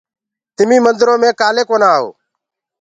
[0.55, 2.07] تمي مندرو مي ڪآلي ڪونآ آئو؟